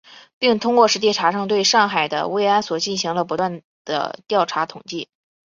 [0.39, 5.09] 并通过实地查证，对上海的慰安所进行了不断地调查统计